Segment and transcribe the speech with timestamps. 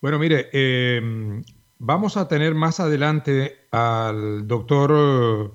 [0.00, 1.42] Bueno, mire, eh,
[1.78, 5.54] vamos a tener más adelante al doctor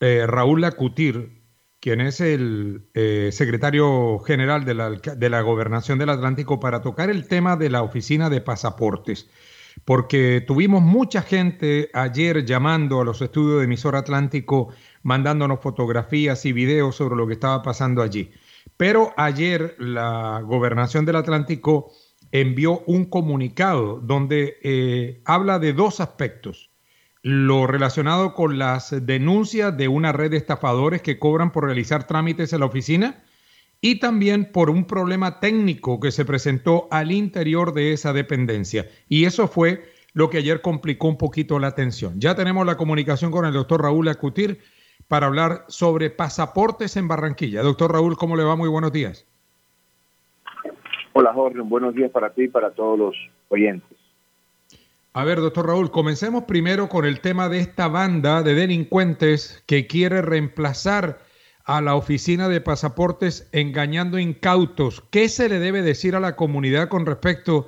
[0.00, 1.42] eh, Raúl Lacutir,
[1.78, 7.10] quien es el eh, secretario general de la, de la Gobernación del Atlántico, para tocar
[7.10, 9.28] el tema de la oficina de pasaportes.
[9.84, 14.70] Porque tuvimos mucha gente ayer llamando a los estudios de emisor Atlántico,
[15.02, 18.32] mandándonos fotografías y videos sobre lo que estaba pasando allí.
[18.78, 21.92] Pero ayer la Gobernación del Atlántico
[22.32, 26.70] envió un comunicado donde eh, habla de dos aspectos.
[27.22, 32.52] Lo relacionado con las denuncias de una red de estafadores que cobran por realizar trámites
[32.52, 33.24] en la oficina
[33.80, 38.88] y también por un problema técnico que se presentó al interior de esa dependencia.
[39.08, 42.20] Y eso fue lo que ayer complicó un poquito la atención.
[42.20, 44.60] Ya tenemos la comunicación con el doctor Raúl Acutir
[45.08, 47.62] para hablar sobre pasaportes en Barranquilla.
[47.62, 48.56] Doctor Raúl, ¿cómo le va?
[48.56, 49.26] Muy buenos días.
[51.18, 53.16] Hola Jorge, buenos días para ti y para todos los
[53.48, 53.96] oyentes.
[55.14, 59.86] A ver, doctor Raúl, comencemos primero con el tema de esta banda de delincuentes que
[59.86, 61.20] quiere reemplazar
[61.64, 65.00] a la oficina de pasaportes engañando incautos.
[65.10, 67.66] ¿Qué se le debe decir a la comunidad con respecto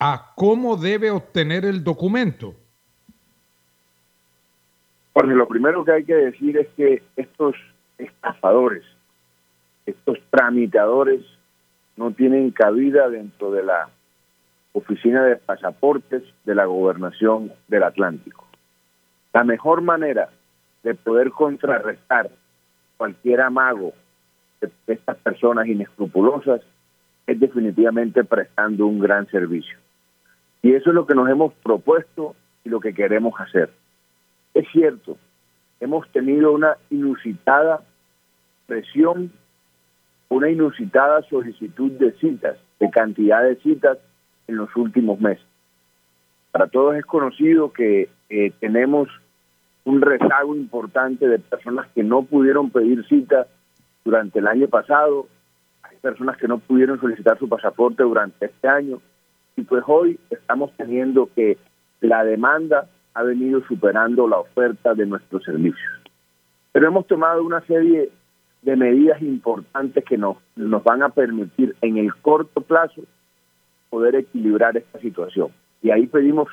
[0.00, 2.56] a cómo debe obtener el documento?
[5.12, 7.54] Jorge, lo primero que hay que decir es que estos
[7.96, 8.82] estafadores,
[9.86, 11.24] estos tramitadores,
[11.98, 13.88] no tienen cabida dentro de la
[14.72, 18.46] oficina de pasaportes de la gobernación del Atlántico.
[19.34, 20.30] La mejor manera
[20.84, 22.30] de poder contrarrestar
[22.96, 23.92] cualquier amago
[24.60, 26.60] de estas personas inescrupulosas
[27.26, 29.76] es definitivamente prestando un gran servicio.
[30.62, 33.70] Y eso es lo que nos hemos propuesto y lo que queremos hacer.
[34.54, 35.18] Es cierto,
[35.80, 37.82] hemos tenido una inusitada
[38.66, 39.32] presión,
[40.28, 43.98] una inusitada solicitud de citas, de cantidad de citas
[44.46, 45.44] en los últimos meses.
[46.52, 49.08] Para todos es conocido que eh, tenemos
[49.84, 53.46] un rezago importante de personas que no pudieron pedir cita
[54.04, 55.26] durante el año pasado,
[55.82, 59.00] hay personas que no pudieron solicitar su pasaporte durante este año,
[59.56, 61.58] y pues hoy estamos teniendo que
[62.00, 65.92] la demanda ha venido superando la oferta de nuestros servicios.
[66.72, 68.10] Pero hemos tomado una serie
[68.62, 73.02] de medidas importantes que nos, nos van a permitir en el corto plazo
[73.90, 75.50] poder equilibrar esta situación.
[75.82, 76.48] Y ahí pedimos,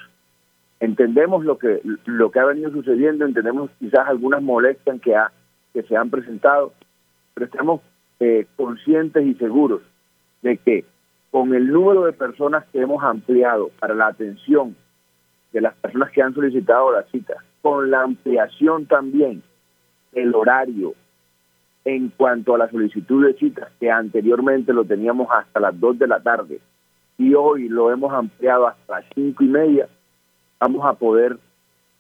[0.80, 5.32] entendemos lo que lo que ha venido sucediendo, entendemos quizás algunas molestias que, ha,
[5.74, 6.74] que se han presentado,
[7.34, 7.82] pero estamos
[8.20, 9.82] eh, conscientes y seguros
[10.42, 10.86] de que
[11.32, 14.76] con el número de personas que hemos ampliado para la atención
[15.52, 19.42] de las personas que han solicitado la cita, con la ampliación también
[20.14, 20.94] del horario
[21.86, 26.08] en cuanto a la solicitud de citas, que anteriormente lo teníamos hasta las 2 de
[26.08, 26.60] la tarde,
[27.18, 29.88] y hoy lo hemos ampliado hasta las cinco y media,
[30.60, 31.38] vamos a poder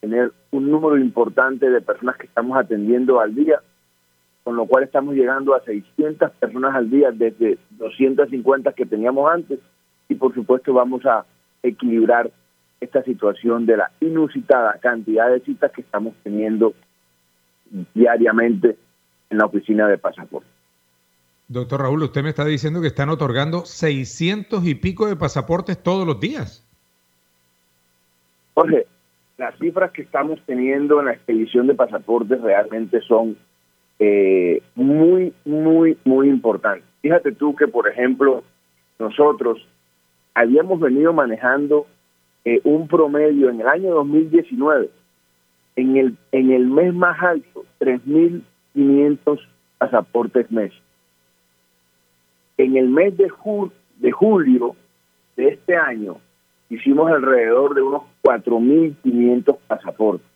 [0.02, 3.62] tener un número importante de personas que estamos atendiendo al día,
[4.44, 9.60] con lo cual estamos llegando a 600 personas al día desde 250 que teníamos antes
[10.08, 11.26] y por supuesto vamos a
[11.64, 12.30] equilibrar
[12.80, 16.74] esta situación de la inusitada cantidad de citas que estamos teniendo
[17.96, 18.78] diariamente
[19.30, 20.48] en la oficina de pasaporte.
[21.48, 26.08] Doctor Raúl, usted me está diciendo que están otorgando 600 y pico de pasaportes todos
[26.08, 26.66] los días.
[28.56, 28.88] Jorge,
[29.38, 33.38] las cifras que estamos teniendo en la expedición de pasaportes realmente son
[34.00, 36.88] eh, muy, muy, muy importantes.
[37.02, 38.44] Fíjate tú que, por ejemplo,
[38.98, 39.68] nosotros
[40.34, 41.86] habíamos venido manejando
[42.44, 44.90] eh, un promedio en el año 2019,
[45.76, 47.66] en el, en el mes más alto,
[48.76, 49.40] 3.500
[49.78, 50.72] pasaportes mes
[52.58, 53.32] en el mes de,
[53.98, 54.76] de julio
[55.36, 56.18] de este año
[56.70, 60.28] hicimos alrededor de unos 4.500 pasaportes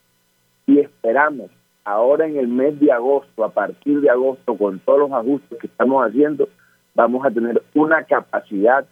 [0.67, 1.49] y esperamos
[1.83, 5.67] ahora en el mes de agosto, a partir de agosto, con todos los ajustes que
[5.67, 6.47] estamos haciendo,
[6.93, 8.85] vamos a tener una capacidad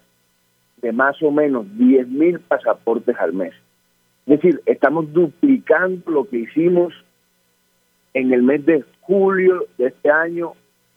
[0.77, 3.53] de más o menos 10.000 pasaportes al mes.
[4.25, 6.93] Es decir, estamos duplicando lo que hicimos
[8.13, 10.53] en el mes de julio de este año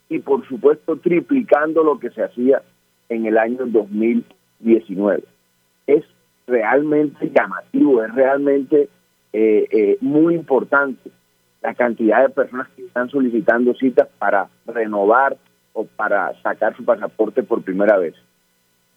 [0.09, 2.61] y por supuesto triplicando lo que se hacía
[3.09, 5.23] en el año 2019.
[5.87, 6.03] Es
[6.47, 8.89] realmente llamativo, es realmente
[9.33, 11.11] eh, eh, muy importante
[11.61, 15.37] la cantidad de personas que están solicitando citas para renovar
[15.73, 18.15] o para sacar su pasaporte por primera vez.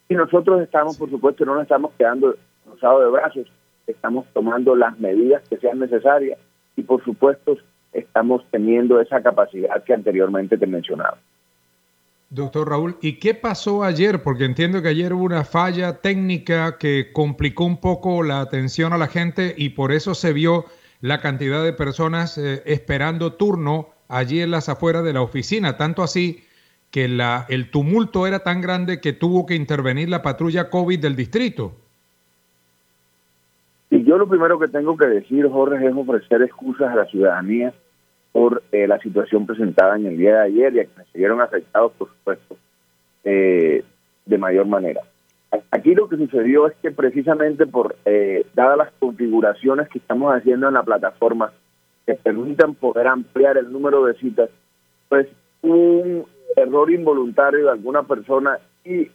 [0.09, 2.35] Y nosotros estamos, por supuesto, no nos estamos quedando
[2.65, 3.53] cruzados de brazos,
[3.87, 6.39] estamos tomando las medidas que sean necesarias
[6.77, 7.57] y, por supuesto,
[7.95, 11.19] estamos teniendo esa capacidad que anteriormente te mencionaba.
[12.31, 14.23] Doctor Raúl, ¿y qué pasó ayer?
[14.23, 18.99] Porque entiendo que ayer hubo una falla técnica que complicó un poco la atención a
[18.99, 20.65] la gente y por eso se vio
[21.01, 26.03] la cantidad de personas eh, esperando turno allí en las afueras de la oficina, tanto
[26.03, 26.45] así
[26.91, 31.17] que la, el tumulto era tan grande que tuvo que intervenir la patrulla COVID del
[31.17, 31.73] distrito.
[33.91, 37.73] Y yo lo primero que tengo que decir, Jorge, es ofrecer excusas a la ciudadanía
[38.75, 41.93] eh, la situación presentada en el día de ayer y a quienes se vieron afectados,
[41.93, 42.57] por supuesto,
[43.23, 43.85] eh,
[44.27, 45.01] de mayor manera.
[45.71, 50.67] Aquí lo que sucedió es que precisamente por, eh, dadas las configuraciones que estamos haciendo
[50.67, 51.53] en la plataforma,
[52.05, 54.51] que permitan poder ampliar el número de citas,
[55.09, 55.29] pues
[55.63, 56.27] un
[56.57, 59.09] error involuntario de alguna persona y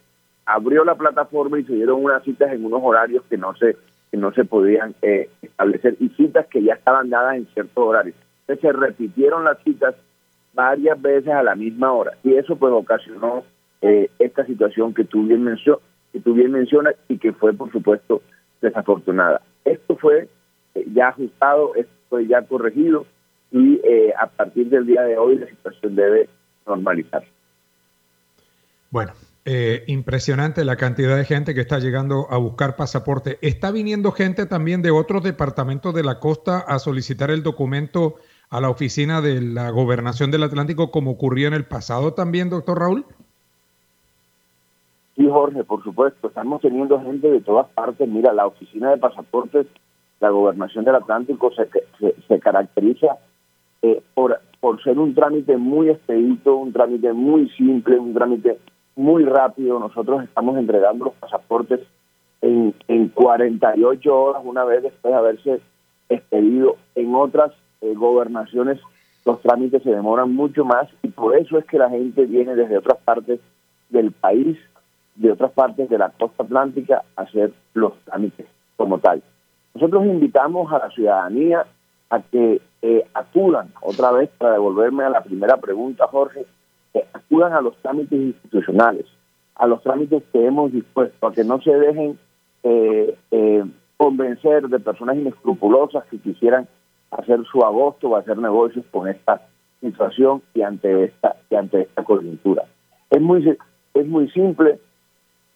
[0.46, 3.76] abrió la plataforma y se dieron unas citas en unos horarios que no se
[4.10, 4.94] que no se podían
[5.42, 8.16] establecer y citas que ya estaban dadas en ciertos horarios
[8.56, 9.94] se repitieron las citas
[10.52, 12.12] varias veces a la misma hora.
[12.22, 13.44] Y eso pues ocasionó
[13.82, 18.22] eh, esta situación que tú bien mencionas y que fue por supuesto
[18.60, 19.40] desafortunada.
[19.64, 20.28] Esto fue
[20.74, 23.06] eh, ya ajustado esto fue ya corregido
[23.52, 26.28] y eh, a partir del día de hoy la situación debe
[26.66, 27.28] normalizarse
[28.90, 29.12] bueno
[29.86, 33.36] impresionante la cantidad de gente que está llegando a buscar pasaporte.
[33.42, 38.20] Está viniendo gente también de otros departamentos de la costa a solicitar el documento
[38.50, 42.80] a la oficina de la gobernación del Atlántico como ocurrió en el pasado también, doctor
[42.80, 43.04] Raúl?
[45.16, 46.28] Sí, Jorge, por supuesto.
[46.28, 48.08] Estamos teniendo gente de todas partes.
[48.08, 49.66] Mira, la oficina de pasaportes,
[50.18, 51.68] la gobernación del Atlántico se,
[52.26, 53.18] se, caracteriza
[53.82, 58.58] eh, por, por ser un trámite muy expedito, un trámite muy simple, un trámite
[58.96, 59.78] muy rápido.
[59.78, 61.80] Nosotros estamos entregando los pasaportes
[62.40, 65.60] en, en 48 horas una vez después de haberse
[66.08, 66.76] expedido.
[66.94, 68.78] En otras eh, gobernaciones
[69.24, 72.78] los trámites se demoran mucho más y por eso es que la gente viene desde
[72.78, 73.40] otras partes
[73.90, 74.58] del país,
[75.14, 78.46] de otras partes de la costa atlántica a hacer los trámites
[78.76, 79.22] como tal.
[79.74, 81.66] Nosotros invitamos a la ciudadanía
[82.08, 86.46] a que eh, acudan, otra vez para devolverme a la primera pregunta, Jorge,
[87.12, 89.06] acudan a los trámites institucionales,
[89.54, 92.18] a los trámites que hemos dispuesto, a que no se dejen
[92.62, 93.64] eh, eh,
[93.96, 96.66] convencer de personas inescrupulosas que quisieran
[97.10, 99.42] hacer su agosto o hacer negocios con esta
[99.80, 102.64] situación y ante esta y ante esta coyuntura.
[103.10, 103.56] Es muy
[103.94, 104.78] es muy simple,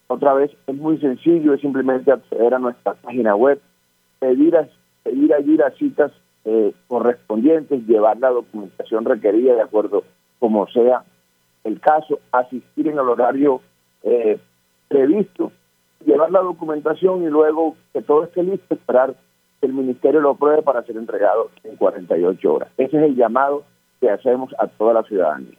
[0.07, 3.59] otra vez es muy sencillo, es simplemente acceder a nuestra página web,
[4.19, 4.67] pedir a,
[5.03, 6.11] pedir allí las citas
[6.43, 10.03] eh, correspondientes, llevar la documentación requerida de acuerdo
[10.39, 11.03] como sea
[11.63, 13.61] el caso, asistir en el horario
[14.03, 14.39] eh,
[14.87, 15.51] previsto,
[16.05, 19.15] llevar la documentación y luego que todo esté listo, esperar
[19.65, 22.69] el ministerio lo apruebe para ser entregado en 48 horas.
[22.77, 23.63] Ese es el llamado
[23.99, 25.57] que hacemos a toda la ciudadanía.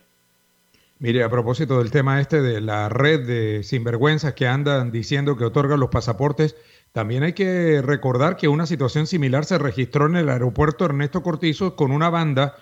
[0.99, 5.45] Mire, a propósito del tema este de la red de sinvergüenzas que andan diciendo que
[5.45, 6.57] otorgan los pasaportes,
[6.93, 11.77] también hay que recordar que una situación similar se registró en el aeropuerto Ernesto Cortizo
[11.77, 12.55] con una banda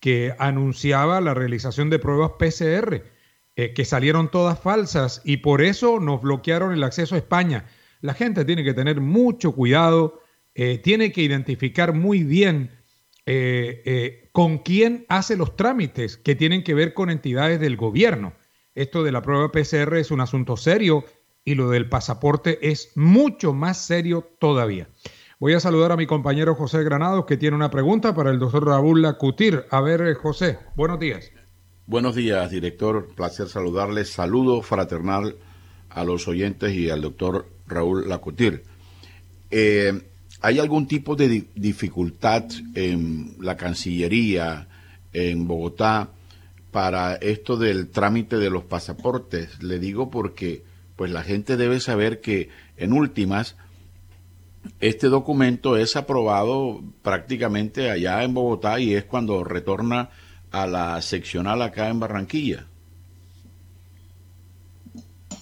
[0.00, 3.04] que anunciaba la realización de pruebas PCR,
[3.56, 7.64] eh, que salieron todas falsas y por eso nos bloquearon el acceso a España.
[8.02, 10.20] La gente tiene que tener mucho cuidado
[10.60, 12.72] eh, tiene que identificar muy bien
[13.26, 18.32] eh, eh, con quién hace los trámites que tienen que ver con entidades del gobierno.
[18.74, 21.04] Esto de la prueba PCR es un asunto serio
[21.44, 24.88] y lo del pasaporte es mucho más serio todavía.
[25.38, 28.66] Voy a saludar a mi compañero José Granados que tiene una pregunta para el doctor
[28.66, 29.64] Raúl Lacutir.
[29.70, 31.30] A ver, José, buenos días.
[31.86, 33.06] Buenos días, director.
[33.14, 34.10] Placer saludarles.
[34.10, 35.36] Saludo fraternal
[35.88, 38.64] a los oyentes y al doctor Raúl Lacutir.
[39.52, 40.02] Eh,
[40.40, 44.68] ¿Hay algún tipo de dificultad en la Cancillería,
[45.12, 46.10] en Bogotá,
[46.70, 49.62] para esto del trámite de los pasaportes?
[49.62, 50.62] Le digo porque
[50.94, 53.56] pues la gente debe saber que en últimas
[54.80, 60.10] este documento es aprobado prácticamente allá en Bogotá y es cuando retorna
[60.52, 62.66] a la seccional acá en Barranquilla.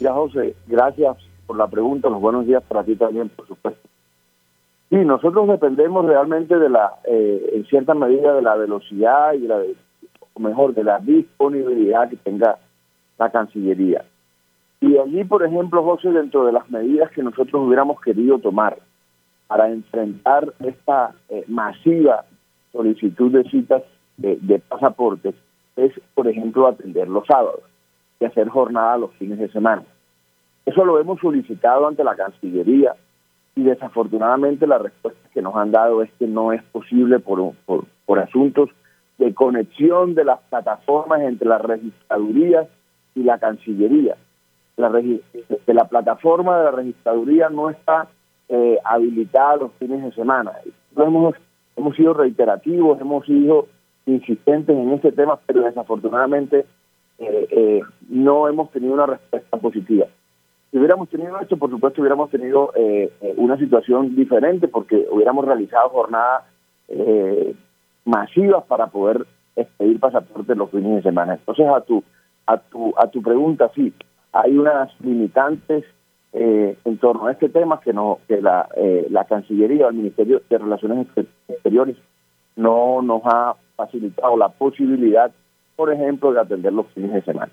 [0.00, 3.85] Ya José, gracias por la pregunta, los buenos días para ti también, por supuesto.
[4.88, 9.48] Sí, nosotros dependemos realmente de la, eh, en cierta medida, de la velocidad y de
[9.48, 9.62] la,
[10.34, 12.58] o mejor, de la disponibilidad que tenga
[13.18, 14.04] la Cancillería.
[14.80, 18.78] Y allí, por ejemplo, José, dentro de las medidas que nosotros hubiéramos querido tomar
[19.48, 22.24] para enfrentar esta eh, masiva
[22.72, 23.82] solicitud de citas
[24.16, 25.34] de, de pasaportes,
[25.76, 27.62] es, por ejemplo, atender los sábados
[28.20, 29.82] y hacer jornada los fines de semana.
[30.64, 32.94] Eso lo hemos solicitado ante la Cancillería
[33.56, 38.18] y desafortunadamente la respuesta que nos han dado es que no es posible por, por,
[38.18, 38.68] asuntos
[39.18, 42.68] de conexión de las plataformas entre las registradurías
[43.14, 44.16] y la Cancillería.
[44.76, 48.08] La, que la plataforma de la registraduría no está
[48.50, 50.52] eh, habilitada los fines de semana.
[50.94, 51.34] Hemos,
[51.76, 53.68] hemos sido reiterativos, hemos sido
[54.04, 56.66] insistentes en este tema, pero desafortunadamente
[57.18, 60.06] eh, eh, no hemos tenido una respuesta positiva.
[60.70, 65.44] Si hubiéramos tenido esto, por supuesto, hubiéramos tenido eh, eh, una situación diferente porque hubiéramos
[65.44, 66.44] realizado jornadas
[66.88, 67.54] eh,
[68.04, 71.34] masivas para poder expedir pasaportes los fines de semana.
[71.34, 72.02] Entonces, a tu
[72.46, 73.92] a tu a tu pregunta, sí,
[74.32, 75.84] hay unas limitantes
[76.32, 79.96] eh, en torno a este tema que no que la eh, la Cancillería o el
[79.96, 81.96] Ministerio de Relaciones Exter- Exteriores
[82.56, 85.30] no nos ha facilitado la posibilidad,
[85.76, 87.52] por ejemplo, de atender los fines de semana.